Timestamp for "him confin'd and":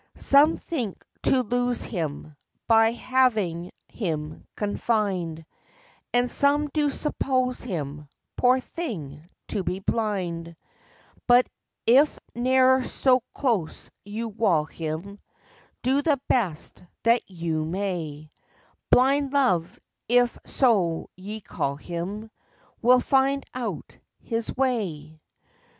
3.87-6.27